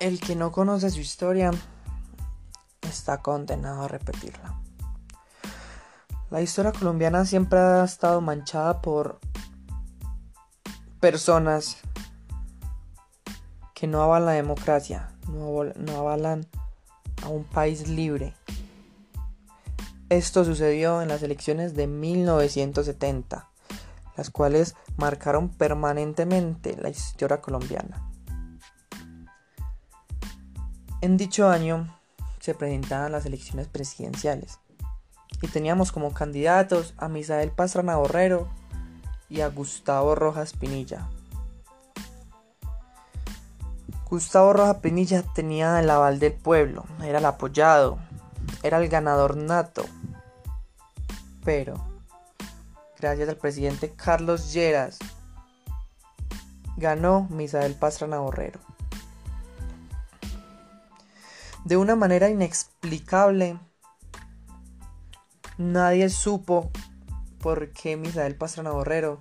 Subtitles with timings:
[0.00, 1.50] el que no conoce su historia
[2.82, 4.60] está condenado a repetirla.
[6.30, 9.20] La historia colombiana siempre ha estado manchada por
[11.00, 11.76] personas
[13.74, 15.62] que no avalan la democracia, no,
[15.96, 16.46] avalan
[17.22, 18.34] a un país libre.
[20.08, 23.48] Esto sucedió en las elecciones de 1970,
[24.16, 28.09] las cuales marcaron permanentemente la historia colombiana.
[31.02, 31.88] En dicho año
[32.40, 34.58] se presentaban las elecciones presidenciales
[35.40, 38.48] y teníamos como candidatos a Misael Pastrana Borrero
[39.30, 41.08] y a Gustavo Rojas Pinilla.
[44.10, 47.98] Gustavo Rojas Pinilla tenía el aval del pueblo, era el apoyado,
[48.62, 49.86] era el ganador nato.
[51.46, 51.82] Pero,
[52.98, 54.98] gracias al presidente Carlos Lleras,
[56.76, 58.60] ganó Misael Pastrana Borrero
[61.70, 63.56] de una manera inexplicable.
[65.56, 66.68] Nadie supo
[67.38, 69.20] por qué Misael Pastrana Borrero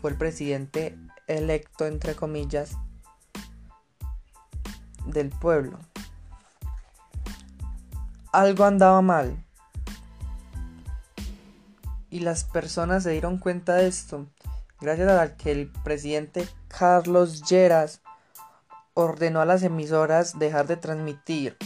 [0.00, 0.98] fue el presidente
[1.28, 2.72] electo, entre comillas,
[5.06, 5.78] del pueblo.
[8.32, 9.46] Algo andaba mal.
[12.10, 14.26] Y las personas se dieron cuenta de esto
[14.80, 18.00] gracias a que el presidente Carlos Lleras
[19.00, 21.56] ordenó a las emisoras dejar de transmitir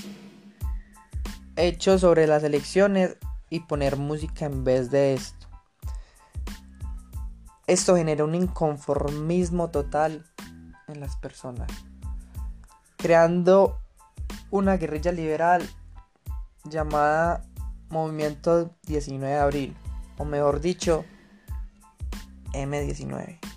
[1.56, 3.16] hechos sobre las elecciones
[3.48, 5.46] y poner música en vez de esto.
[7.66, 10.26] Esto genera un inconformismo total
[10.88, 11.72] en las personas,
[12.98, 13.78] creando
[14.50, 15.66] una guerrilla liberal
[16.64, 17.46] llamada
[17.88, 19.76] Movimiento 19 de Abril,
[20.18, 21.06] o mejor dicho,
[22.52, 23.51] M19.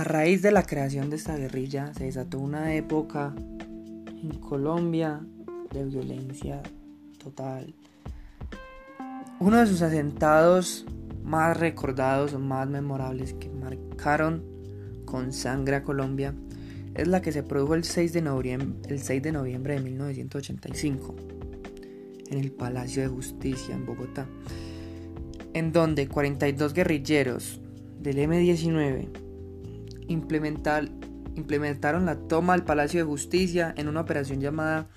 [0.00, 5.20] A raíz de la creación de esta guerrilla se desató una época en Colombia
[5.74, 6.62] de violencia
[7.22, 7.74] total.
[9.40, 10.86] Uno de sus atentados
[11.22, 14.42] más recordados, más memorables que marcaron
[15.04, 16.32] con sangre a Colombia
[16.94, 21.14] es la que se produjo el 6 de noviembre, el 6 de, noviembre de 1985
[22.30, 24.26] en el Palacio de Justicia en Bogotá,
[25.52, 27.60] en donde 42 guerrilleros
[28.00, 29.28] del M-19
[30.10, 34.88] implementaron la toma del Palacio de Justicia en una operación llamada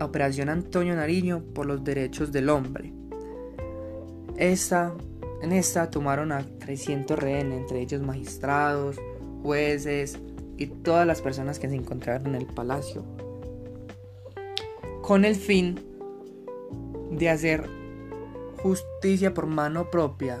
[0.00, 2.92] Operación Antonio Nariño por los Derechos del Hombre.
[4.36, 8.96] En esta tomaron a 300 rehenes, entre ellos magistrados,
[9.42, 10.18] jueces
[10.56, 13.04] y todas las personas que se encontraron en el palacio,
[15.02, 15.80] con el fin
[17.10, 17.68] de hacer
[18.62, 20.38] justicia por mano propia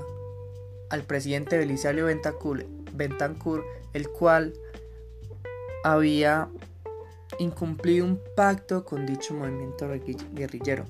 [0.92, 3.64] al presidente Belisario Bentancur
[3.94, 4.52] el cual
[5.84, 6.48] había
[7.38, 9.88] incumplido un pacto con dicho movimiento
[10.34, 10.84] guerrillero.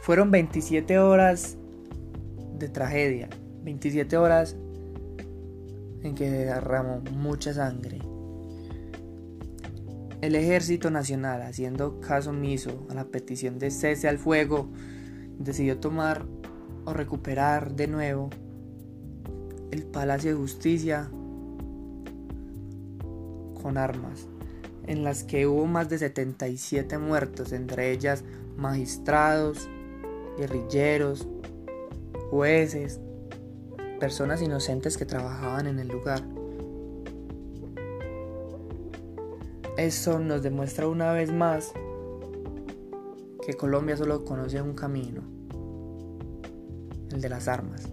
[0.00, 1.58] Fueron 27 horas
[2.58, 3.28] de tragedia,
[3.62, 4.56] 27 horas
[6.02, 7.98] en que derramó mucha sangre.
[10.22, 14.70] El ejército nacional, haciendo caso omiso a la petición de cese al fuego,
[15.38, 16.24] decidió tomar
[16.84, 18.30] o recuperar de nuevo
[19.70, 21.10] el Palacio de Justicia
[23.62, 24.28] con armas,
[24.86, 28.24] en las que hubo más de 77 muertos, entre ellas
[28.56, 29.68] magistrados,
[30.36, 31.26] guerrilleros,
[32.30, 33.00] jueces,
[33.98, 36.22] personas inocentes que trabajaban en el lugar.
[39.76, 41.72] Eso nos demuestra una vez más
[43.44, 45.22] que Colombia solo conoce un camino,
[47.14, 47.88] el de las armas.